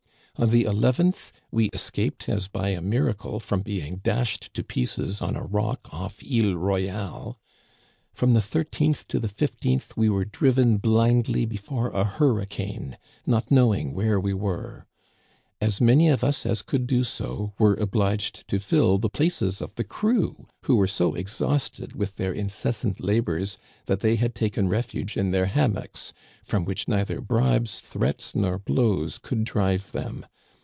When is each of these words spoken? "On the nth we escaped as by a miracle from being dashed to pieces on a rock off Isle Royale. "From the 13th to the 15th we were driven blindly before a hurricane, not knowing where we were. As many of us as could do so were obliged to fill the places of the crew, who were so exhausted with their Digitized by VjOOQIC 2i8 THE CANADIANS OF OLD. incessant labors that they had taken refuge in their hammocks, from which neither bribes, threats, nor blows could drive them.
"On 0.41 0.49
the 0.49 0.65
nth 0.65 1.31
we 1.51 1.65
escaped 1.67 2.27
as 2.27 2.47
by 2.47 2.69
a 2.69 2.81
miracle 2.81 3.39
from 3.39 3.61
being 3.61 3.97
dashed 3.97 4.51
to 4.55 4.63
pieces 4.63 5.21
on 5.21 5.35
a 5.35 5.45
rock 5.45 5.87
off 5.93 6.21
Isle 6.23 6.55
Royale. 6.55 7.37
"From 8.11 8.33
the 8.33 8.39
13th 8.39 9.05
to 9.09 9.19
the 9.19 9.27
15th 9.27 9.95
we 9.95 10.09
were 10.09 10.25
driven 10.25 10.77
blindly 10.77 11.45
before 11.45 11.91
a 11.91 12.03
hurricane, 12.05 12.97
not 13.27 13.51
knowing 13.51 13.93
where 13.93 14.19
we 14.19 14.33
were. 14.33 14.87
As 15.59 15.79
many 15.79 16.07
of 16.09 16.23
us 16.23 16.43
as 16.43 16.63
could 16.63 16.87
do 16.87 17.03
so 17.03 17.53
were 17.59 17.75
obliged 17.75 18.47
to 18.47 18.57
fill 18.57 18.97
the 18.97 19.11
places 19.11 19.61
of 19.61 19.75
the 19.75 19.83
crew, 19.83 20.47
who 20.63 20.75
were 20.75 20.87
so 20.87 21.13
exhausted 21.13 21.93
with 21.93 22.15
their 22.15 22.31
Digitized 22.33 22.33
by 22.33 22.39
VjOOQIC 22.39 22.41
2i8 22.41 22.41
THE 22.41 22.41
CANADIANS 22.41 22.57
OF 22.57 22.65
OLD. 22.65 22.89
incessant 22.95 23.03
labors 23.05 23.57
that 23.85 23.99
they 23.99 24.15
had 24.15 24.33
taken 24.35 24.69
refuge 24.69 25.17
in 25.17 25.29
their 25.29 25.45
hammocks, 25.45 26.13
from 26.43 26.65
which 26.65 26.87
neither 26.87 27.21
bribes, 27.21 27.79
threats, 27.79 28.33
nor 28.35 28.57
blows 28.57 29.19
could 29.19 29.43
drive 29.43 29.91
them. 29.91 30.25